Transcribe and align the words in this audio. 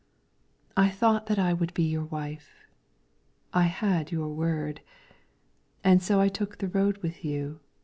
I 0.75 0.89
thought 0.89 1.27
that 1.27 1.37
I 1.37 1.53
would 1.53 1.75
be 1.75 1.83
your 1.83 2.05
wife; 2.05 2.65
I 3.53 3.65
had 3.65 4.11
your 4.11 4.29
word. 4.29 4.81
And 5.83 6.01
so 6.01 6.19
I 6.19 6.27
took 6.27 6.57
the 6.57 6.69
road 6.69 6.97
with 7.03 7.23
you. 7.23 7.59